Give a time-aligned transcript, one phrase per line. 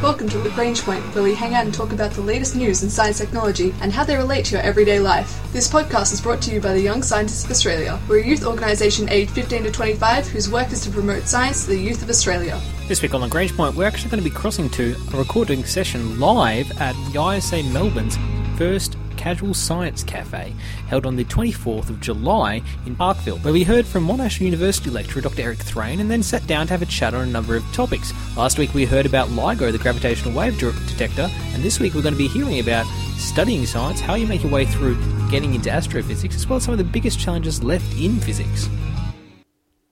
[0.00, 2.88] Welcome to Lagrange Point, where we hang out and talk about the latest news in
[2.88, 5.42] science technology and how they relate to your everyday life.
[5.52, 7.98] This podcast is brought to you by the Young Scientists of Australia.
[8.08, 11.70] We're a youth organisation aged 15 to 25 whose work is to promote science to
[11.70, 12.60] the youth of Australia.
[12.86, 16.20] This week on Lagrange Point, we're actually going to be crossing to a recording session
[16.20, 18.16] live at the YSA Melbourne's
[18.56, 20.54] first Casual Science Cafe,
[20.86, 25.20] held on the 24th of July in Parkville, where we heard from Monash University lecturer
[25.20, 25.42] Dr.
[25.42, 28.14] Eric Thrane and then sat down to have a chat on a number of topics.
[28.36, 32.14] Last week we heard about LIGO, the gravitational wave detector, and this week we're going
[32.14, 32.86] to be hearing about
[33.18, 34.96] studying science, how you make your way through
[35.30, 38.68] getting into astrophysics, as well as some of the biggest challenges left in physics.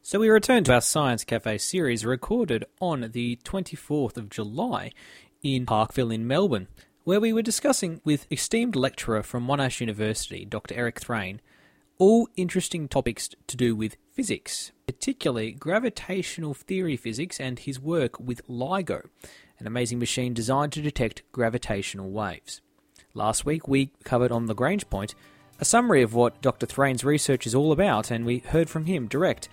[0.02, 4.92] So we return to our Science Cafe series recorded on the 24th of July
[5.42, 6.68] in Parkville in Melbourne
[7.06, 10.74] where we were discussing with esteemed lecturer from Monash University, Dr.
[10.74, 11.40] Eric Thrane,
[11.98, 18.44] all interesting topics to do with physics, particularly gravitational theory physics and his work with
[18.48, 19.06] LIGO,
[19.60, 22.60] an amazing machine designed to detect gravitational waves.
[23.14, 25.14] Last week we covered on Lagrange Point
[25.60, 26.66] a summary of what Dr.
[26.66, 29.48] Thrane's research is all about, and we heard from him direct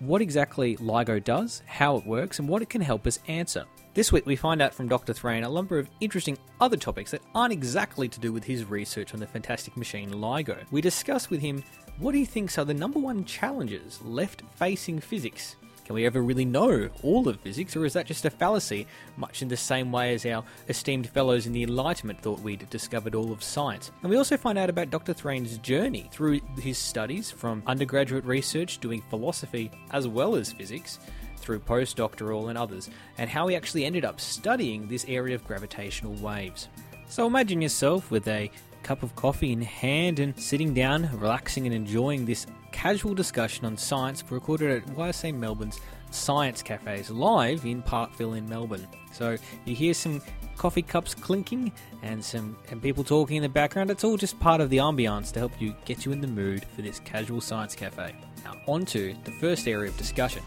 [0.00, 3.64] what exactly LIGO does, how it works, and what it can help us answer.
[3.92, 5.12] This week, we find out from Dr.
[5.12, 9.12] Thrane a number of interesting other topics that aren't exactly to do with his research
[9.12, 10.56] on the fantastic machine LIGO.
[10.70, 11.62] We discuss with him
[11.98, 15.56] what he thinks are the number one challenges left facing physics.
[15.84, 18.86] Can we ever really know all of physics, or is that just a fallacy,
[19.16, 23.14] much in the same way as our esteemed fellows in the Enlightenment thought we'd discovered
[23.14, 23.90] all of science?
[24.02, 25.12] And we also find out about Dr.
[25.12, 30.98] Thrane's journey through his studies from undergraduate research doing philosophy as well as physics
[31.38, 36.14] through postdoctoral and others, and how he actually ended up studying this area of gravitational
[36.14, 36.68] waves.
[37.08, 38.50] So imagine yourself with a
[38.82, 43.76] cup of coffee in hand and sitting down, relaxing and enjoying this casual discussion on
[43.76, 48.86] science recorded at YSA Melbourne's Science Cafes live in Parkville in Melbourne.
[49.12, 50.20] So you hear some
[50.56, 51.72] coffee cups clinking
[52.02, 53.90] and some and people talking in the background.
[53.90, 56.64] It's all just part of the ambiance to help you get you in the mood
[56.74, 58.14] for this casual science cafe.
[58.44, 60.42] Now on to the first area of discussion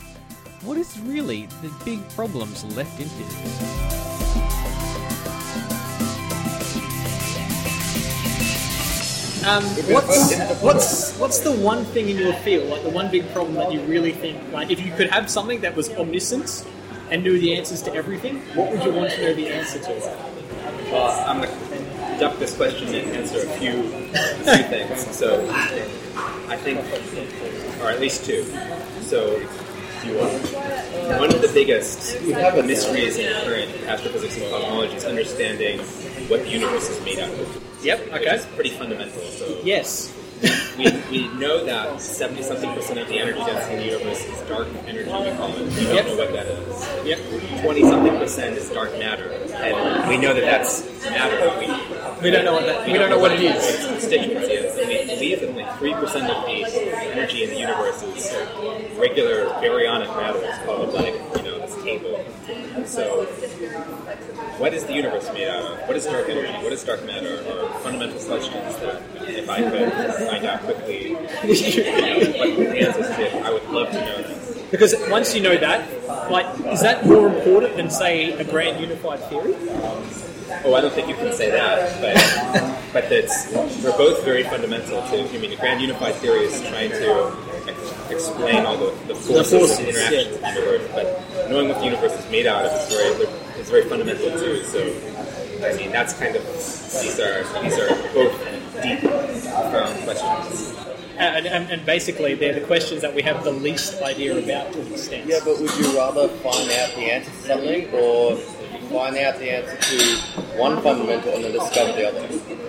[0.64, 4.13] what is really the big problems left in physics?
[9.46, 13.56] Um, what's what's what's the one thing in your field, like the one big problem
[13.56, 16.66] that you really think, like if you could have something that was omniscient
[17.12, 19.90] and knew the answers to everything, what would you want to know the answer to?
[20.92, 23.84] Well, I'm going to duck this question and answer a few,
[24.14, 25.16] a few things.
[25.16, 25.46] So,
[26.48, 26.80] I think,
[27.82, 28.44] or at least two.
[29.02, 29.40] So,
[31.20, 32.22] one of the biggest
[32.66, 35.80] mysteries in current astrophysics and cosmology is understanding
[36.30, 37.73] what the universe is made out of.
[37.84, 38.36] Yep, okay.
[38.36, 39.22] Is pretty fundamental.
[39.22, 40.14] So yes.
[40.78, 44.42] we, we know that 70 something percent of the energy density in the universe is
[44.50, 45.68] dark energy, we call it.
[45.70, 46.06] We don't yep.
[46.06, 47.08] know what that is.
[47.08, 47.62] Yep.
[47.62, 49.30] 20 something percent is dark matter.
[49.32, 51.38] And we know that that's matter.
[51.60, 51.68] We,
[52.24, 53.56] we don't know what that, we, we don't, know, know what it is.
[53.56, 54.78] What its constituency is.
[54.78, 58.34] And we believe that only 3% of the energy in the universe is
[58.98, 60.40] regular baryonic matter.
[60.42, 62.26] It's called like, you know, this table.
[62.86, 63.26] So,
[64.58, 65.88] what is the universe made out of?
[65.88, 66.54] What is dark energy?
[66.64, 67.44] What is dark matter?
[67.48, 69.94] Or fundamental questions that, if I could
[70.30, 71.18] find out quickly, you know,
[72.38, 74.72] what the answers to, I would love to know that.
[74.72, 79.20] Because once you know that, like, is that more important than, say, a grand unified
[79.26, 79.56] theory?
[80.66, 83.52] Oh, I don't think you can say that, but but that's
[83.84, 85.30] we're both very fundamental to.
[85.30, 87.36] I mean, the grand unified theory is trying to
[88.14, 90.50] explain all the, the forces, the forces and interactions yeah.
[90.50, 93.70] of the universe, but knowing what the universe is made out of is very is
[93.70, 94.64] very fundamental too.
[94.64, 94.80] So,
[95.68, 98.34] I mean, that's kind of these are these are both
[98.82, 100.76] deep, profound questions.
[101.16, 104.82] And, and, and, basically, they're the questions that we have the least idea about to
[104.82, 105.28] an extent.
[105.28, 108.36] Yeah, but would you rather find out the answer to something or
[108.94, 110.18] find out the answer to
[110.58, 112.63] one fundamental and then discover the other.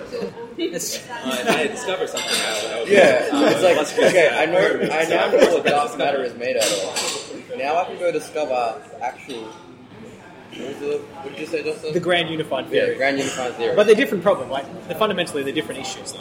[0.57, 1.07] Yes.
[1.25, 2.87] Uh, I discover something out.
[2.87, 6.57] Yeah, uh, it's like okay, I know, I now know what dark matter is made
[6.57, 7.43] out of.
[7.57, 9.45] Now I can go discover actual.
[9.45, 11.95] What, did you say, Justin?
[11.95, 12.91] The grand unified theory.
[12.93, 13.75] Yeah, grand unified theory.
[13.75, 14.51] But they're different problems.
[14.51, 16.15] Like they're fundamentally they're different issues.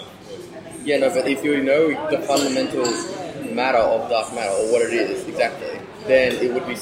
[0.86, 2.86] Yeah, no, but if you know the fundamental
[3.54, 6.76] matter of dark matter or what it is exactly, then it would be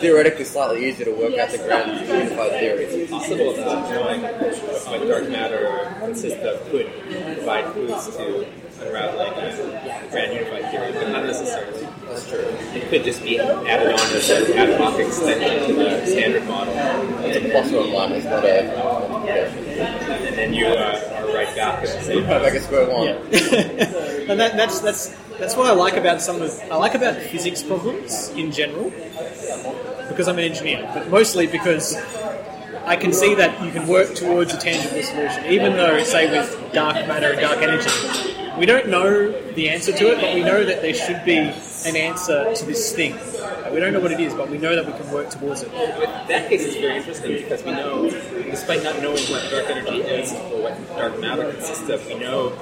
[0.00, 2.84] theoretically slightly easier to work out the grand unified theory.
[2.84, 6.90] It's possible that knowing what dark matter consists of could
[7.36, 8.46] provide clues to
[8.80, 11.86] unraveling a grand unified theory, but not necessarily.
[12.06, 12.38] That's true.
[12.74, 16.74] It could just be added on as an ad hoc extension to the standard model.
[17.24, 18.62] It's a plus or minus, not a.
[19.30, 22.24] And then you uh, are right back at the same.
[22.26, 23.06] Right back at square one.
[23.06, 23.12] Yeah.
[24.30, 27.62] and that, that's that's that's what I like about some of I like about physics
[27.62, 28.92] problems in general
[30.20, 31.96] because I'm an engineer, but mostly because
[32.84, 36.74] I can see that you can work towards a tangible solution, even though, say, with
[36.74, 37.88] dark matter and dark energy,
[38.58, 41.96] we don't know the answer to it, but we know that there should be an
[41.96, 43.14] answer to this thing.
[43.72, 45.70] We don't know what it is, but we know that we can work towards it.
[45.72, 50.00] With that case, it's very interesting because we know, despite not knowing what dark energy
[50.00, 52.52] is or what dark matter consists of, we know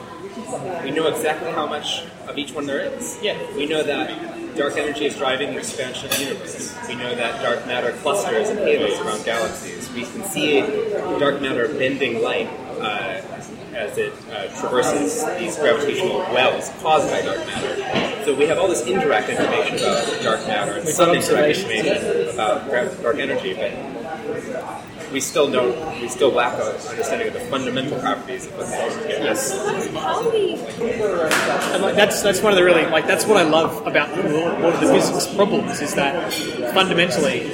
[0.84, 3.18] we know exactly how much of each one there is.
[3.22, 3.38] Yeah.
[3.56, 6.76] We know that dark energy is driving the expansion of the universe.
[6.86, 9.90] We know that dark matter clusters and halos around galaxies.
[9.92, 10.60] We can see
[11.18, 12.48] dark matter bending light
[12.80, 13.20] uh,
[13.74, 18.07] as it uh, traverses these gravitational wells caused by dark matter.
[18.28, 22.70] So we have all this indirect information about dark matter and some indirect information about
[23.00, 23.72] dark energy, but
[25.10, 25.98] we still don't.
[26.02, 29.52] We still lack an understanding of the fundamental properties of what's yes.
[31.72, 34.74] And like that's that's one of the really like that's what I love about one
[34.74, 36.30] of the physics problems is that
[36.74, 37.46] fundamentally,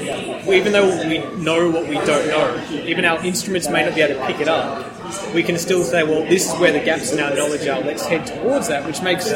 [0.52, 4.20] even though we know what we don't know, even our instruments may not be able
[4.20, 4.93] to pick it up.
[5.34, 7.80] We can still say, well, this is where the gaps in our knowledge are.
[7.80, 9.28] Let's head towards that, which makes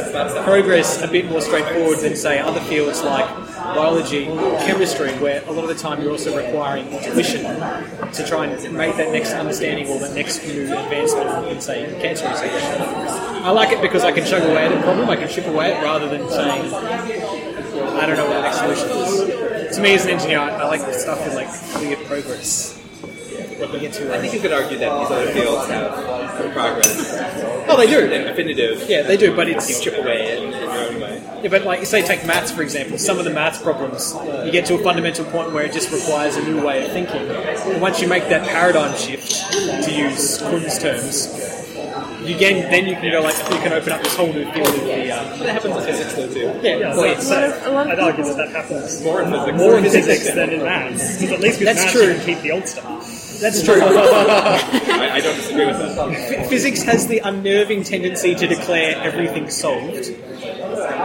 [0.44, 3.26] progress a bit more straightforward than say other fields like
[3.75, 4.25] biology,
[4.65, 8.97] chemistry, where a lot of the time you're also requiring intuition to try and make
[8.97, 12.50] that next understanding or that next new advancement in, say, cancer research.
[12.50, 15.73] I like it because I can chug away at a problem, I can chip away
[15.73, 19.76] at it rather than saying, I don't know what the next solution is.
[19.76, 22.78] To me, as an engineer, I, like the stuff with like clear progress.
[23.59, 27.15] What we get to, I think you could argue that these other fields have progress
[27.69, 28.01] oh, they do.
[28.13, 28.89] and definitive.
[28.89, 31.23] Yeah, they do, but You it's chip away in, in your own way.
[31.43, 32.99] Yeah, but like, say, take maths for example.
[32.99, 34.15] Some of the maths problems,
[34.45, 37.29] you get to a fundamental point where it just requires a new way of thinking.
[37.29, 39.33] And once you make that paradigm shift,
[39.85, 41.27] to use Kuhn's terms,
[42.25, 44.69] you can then you can go like you can open up this whole new field
[44.69, 45.11] of the.
[45.13, 46.41] Um, That happens in physics though too.
[46.63, 49.59] yeah, Yeah, well, so, it's- so I'd argue that that happens More in physics.
[49.59, 51.19] more in physics than in maths.
[51.21, 52.09] Because at least with That's maths true.
[52.09, 53.18] you can keep the old stuff.
[53.40, 53.81] That's true.
[53.82, 56.29] I, I don't disagree with that.
[56.29, 60.11] Ph- Physics has the unnerving tendency to declare everything solved.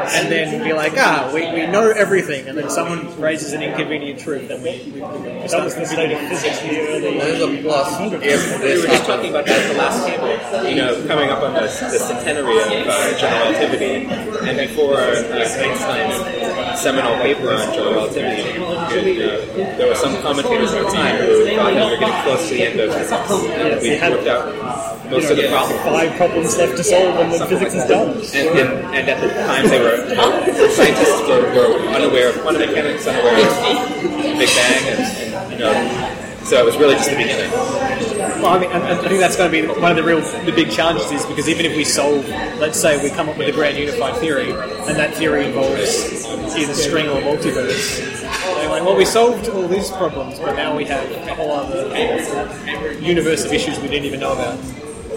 [0.03, 4.19] And then be like, ah, we, we know everything, and then someone raises an inconvenient
[4.19, 4.99] truth, and we, we, we
[5.47, 7.17] That was the state of physics in the early.
[7.19, 10.69] There's a plus if We were just talking about that at the last table.
[10.69, 11.69] You know, coming up on the, the
[11.99, 14.05] centenary of uh, general relativity,
[14.49, 18.52] and before uh, Einstein's seminal paper on general relativity,
[18.99, 22.47] uh, there were some commentators at the time who thought that we were getting close
[22.49, 23.81] to the end of physics.
[23.81, 24.45] We had- worked out
[25.09, 25.81] most of the problems.
[25.83, 28.09] Five problems left to solve, and then physics like is done.
[28.33, 33.05] And, and, and at the time, they were scientists were, were unaware of quantum mechanics,
[33.07, 34.99] unaware of the Big Bang, and,
[35.35, 37.49] and you know, so it was really just the beginning.
[38.41, 40.51] Well, I mean, I, I think that's going to be one of the real, the
[40.51, 42.27] big challenges is because even if we solve,
[42.59, 46.25] let's say we come up with a grand unified theory, and that theory involves
[46.57, 48.42] either string or multiverse, they're
[48.73, 51.95] like, well, we solved all these problems, but now we have a whole other
[52.99, 54.57] universe of issues we didn't even know about.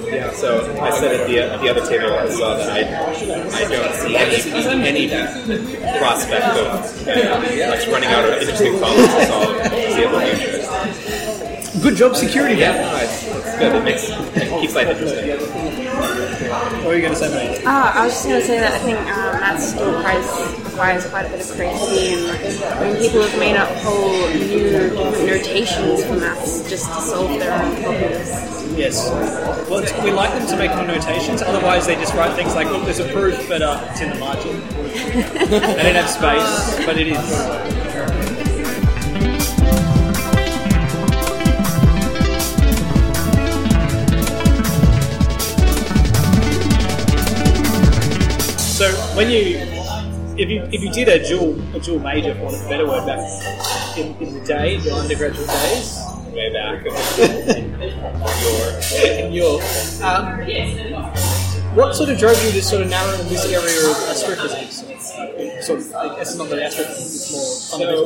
[0.05, 3.69] Yeah, so I said at the, at the other table as well that I, I
[3.69, 9.57] don't see any, any prospect of uh, us running out of interesting problems to solve
[9.57, 11.83] the foreseeable future.
[11.83, 13.75] Good job, security Yeah, no, it's, it's good.
[13.75, 15.31] It makes it keeps life interesting.
[16.49, 17.67] What were you going to say, mate?
[17.67, 20.27] Uh, I was just going to say that I think uh, math still requires,
[20.77, 22.17] requires quite a bit of creativity,
[22.85, 24.91] and people have made up whole new
[25.27, 28.77] notations for maths just to solve their own problems.
[28.77, 29.09] Yes.
[29.71, 31.41] Well, we like them to make more notations.
[31.41, 34.17] Otherwise, they just write things like, "Look, there's a proof, but uh, it's in the
[34.17, 34.61] margin."
[35.49, 37.77] they don't have space, but it is.
[48.77, 49.76] So when you,
[50.39, 52.87] if you if you did a dual a dual major, for want of a better
[52.87, 55.99] word, back in, in the day, your undergraduate days,
[56.33, 56.85] Way back.
[59.21, 59.61] in your.
[60.03, 64.77] Um, what sort of drove you to sort of narrow this area of astrophysics?
[65.67, 67.45] Sort of, I guess not the astrophysics, it's more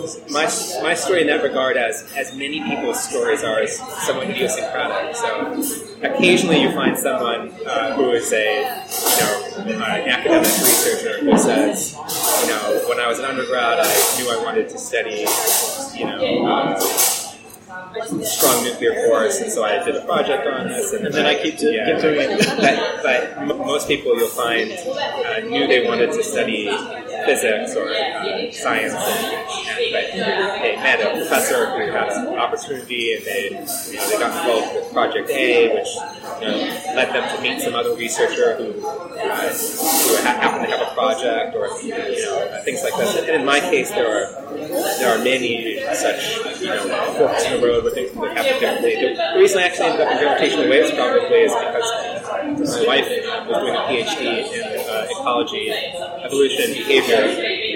[0.08, 0.44] So my,
[0.82, 5.14] my story in that regard, as as many people's stories are, is somewhat idiosyncratic.
[5.14, 5.62] So
[6.02, 8.58] occasionally you find someone uh, who is a
[9.66, 11.94] you know uh, academic researcher who says,
[12.40, 15.26] you know, when I was an undergrad, I knew I wanted to study,
[15.98, 16.46] you know.
[16.46, 16.80] Uh,
[18.22, 21.58] strong nuclear force, and so I did a project on this, and, then I keep
[21.58, 21.58] keep
[22.00, 22.38] doing it.
[22.56, 26.66] but, but m- most people you'll find uh, knew they wanted to study
[27.26, 30.04] physics or uh, science, and but
[30.62, 33.54] they met a professor who had an opportunity, and they you
[33.96, 35.88] know, they got involved with Project A, which
[36.40, 36.56] you know,
[36.94, 40.94] led them to meet some other researcher who uh, who ha- happened to have a
[40.94, 43.16] project, or you know things like this.
[43.16, 47.66] And in my case, there are there are many such you know forks in the
[47.66, 49.14] road with things that happen differently.
[49.14, 53.08] The reason I actually ended up in gravitational waves probably is because my wife
[53.48, 55.70] was doing a PhD in uh, ecology,
[56.24, 57.16] evolution, and behavior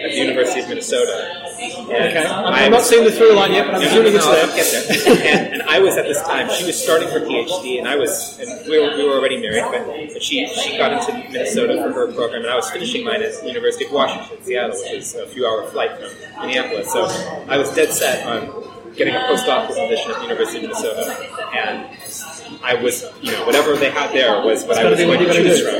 [0.04, 1.43] at the University of Minnesota.
[1.54, 2.26] Okay.
[2.26, 5.16] I'm, not seeing the through line yet, but I'm no, assuming no, it's no, there.
[5.16, 5.44] There.
[5.44, 6.50] and, and I was at this time.
[6.50, 8.38] She was starting her PhD, and I was.
[8.40, 11.92] And we were, we were already married, but, but she she got into Minnesota for
[11.92, 15.14] her program, and I was finishing mine at the University of Washington, Seattle, which is
[15.14, 16.92] a few-hour flight from Minneapolis.
[16.92, 17.06] So
[17.49, 18.64] I was dead set on
[18.96, 21.88] getting a postdoctoral position at the University of Minnesota, and
[22.62, 25.61] I was, you know, whatever they had there was what I was going to choose
[25.61, 25.75] from.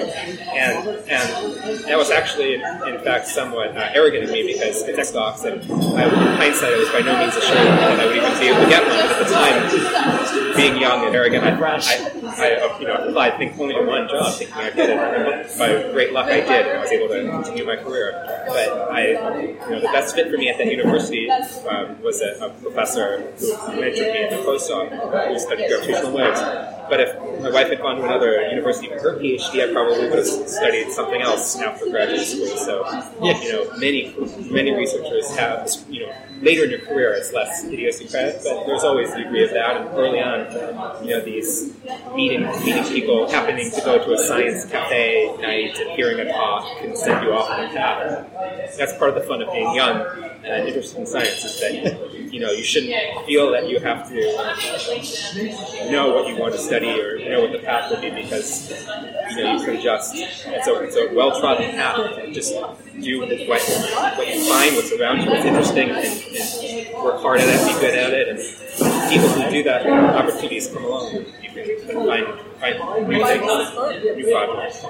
[0.65, 5.45] And and that was actually, in fact, somewhat uh, arrogant of me because it's Xbox,
[5.45, 5.61] and
[5.99, 8.63] I, in hindsight, I was by no means assured that I would even be able
[8.65, 8.97] to get one.
[8.97, 11.95] But at the time, being young and arrogant, I, I,
[12.39, 14.99] I uh, you know, applied, I think, only to one job, thinking I'd get it.
[14.99, 18.13] And by great luck, I did, and I was able to continue my career.
[18.47, 19.07] But I,
[19.41, 23.21] you know, the best fit for me at that university um, was a, a professor
[23.39, 24.89] who mentored me in the postdoc
[25.29, 26.41] who studied gravitational waves.
[26.89, 30.19] But if my wife had gone to another university for her PhD, I probably would
[30.19, 32.57] have studied something else after graduate school.
[32.57, 32.85] So,
[33.23, 34.15] you know, many
[34.51, 36.13] many researchers have, you know,
[36.43, 39.77] later in your career it's less idiosyncratic, but there's always a degree of that.
[39.77, 41.75] And early on, you know, these
[42.15, 46.79] meeting meeting people, happening to go to a science cafe night and hearing a talk
[46.81, 48.77] can send you off on a path.
[48.77, 50.01] That's part of the fun of being young
[50.45, 52.93] and interested in science is that you know you shouldn't
[53.27, 54.15] feel that you have to
[55.89, 58.71] know what you want to study or know what the path will be because
[59.31, 62.19] you know you can just it's a, it's a well trodden path.
[62.19, 62.53] And just
[63.01, 63.29] do what,
[64.19, 67.81] what you find what's around you what's interesting and, and work hard at it be
[67.81, 68.29] good at it.
[68.29, 68.39] And
[69.13, 71.15] people who do that opportunities come along.
[71.41, 72.27] You can find
[72.59, 74.85] find new things new projects.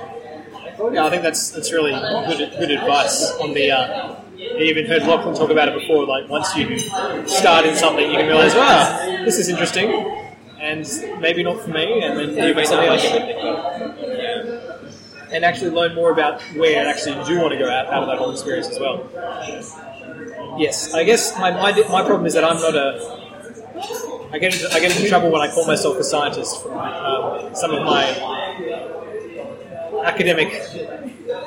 [0.93, 3.71] Yeah, I think that's that's really good, good advice on the.
[3.71, 4.24] Uh,
[4.57, 6.07] I even heard Lachlan talk about it before.
[6.07, 6.79] Like once you
[7.27, 9.91] start in something, you can realize, wow, this is interesting,
[10.61, 10.87] and
[11.21, 13.05] maybe not for me, and then you not something else,
[15.33, 18.09] and actually learn more about where actually you do want to go out, out of
[18.09, 19.09] that whole experience as well.
[20.59, 23.23] Yes, I guess my, my my problem is that I'm not a.
[24.33, 26.63] I get into, I get into trouble when I call myself a scientist.
[26.63, 28.05] From um, some of my
[30.05, 30.51] academic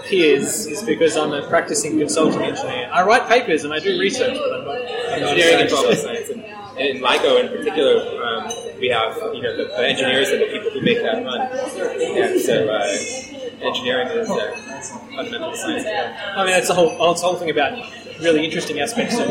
[0.08, 2.90] peers is because I'm a practicing consulting engineer.
[2.92, 5.96] I write papers and I do research, but I'm not an engineering and engineer.
[5.96, 6.30] science.
[6.30, 6.44] And,
[6.78, 10.70] in LIGO in particular, um, we have you know the, the engineers and the people
[10.70, 11.42] who make that run.
[11.42, 14.56] And so uh, engineering is uh,
[15.16, 15.86] fundamental science.
[15.88, 17.80] I mean, that's the whole, it's the whole thing about
[18.22, 19.28] really interesting aspects of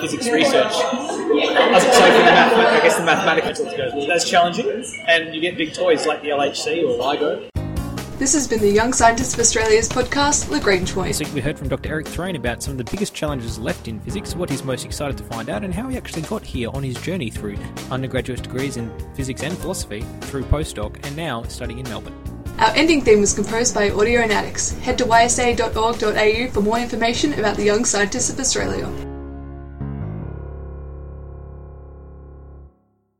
[0.00, 0.72] physics research.
[0.72, 5.56] As it's the math, I guess the mathematical goes, well, that's challenging, and you get
[5.56, 7.50] big toys like the LHC or LIGO.
[8.16, 11.08] This has been the Young Scientists of Australia's podcast, Lagrange Point.
[11.08, 11.88] This week we heard from Dr.
[11.88, 15.18] Eric Thrane about some of the biggest challenges left in physics, what he's most excited
[15.18, 17.56] to find out, and how he actually got here on his journey through
[17.90, 22.14] undergraduate degrees in physics and philosophy, through postdoc, and now studying in Melbourne.
[22.60, 24.78] Our ending theme was composed by Audionautix.
[24.78, 28.86] Head to ysa.org.au for more information about the Young Scientists of Australia.